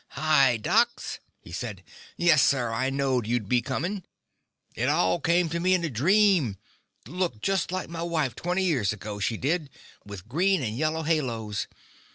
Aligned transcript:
"Hi, 0.13 0.57
docs," 0.57 1.19
he 1.41 1.51
said. 1.51 1.83
"Yes, 2.17 2.41
sir, 2.41 2.71
I 2.73 2.89
knowed 2.89 3.27
you'd 3.27 3.47
be 3.47 3.61
coming. 3.61 4.03
It 4.73 4.89
all 4.89 5.19
came 5.19 5.47
to 5.49 5.59
me 5.59 5.75
in 5.75 5.83
a 5.85 5.91
dream. 5.91 6.57
Looked 7.07 7.43
just 7.43 7.71
like 7.71 7.87
my 7.87 8.01
wife 8.01 8.33
twenty 8.35 8.63
years 8.63 8.91
ago, 8.91 9.19
she 9.19 9.37
did, 9.37 9.69
with 10.03 10.27
green 10.27 10.63
and 10.63 10.75
yellow 10.75 11.03
halos. 11.03 11.67